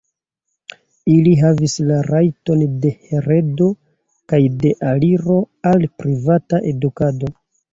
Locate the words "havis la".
1.41-1.97